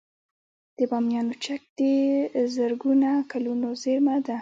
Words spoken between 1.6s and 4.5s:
د زرګونه کلونو زیرمه ده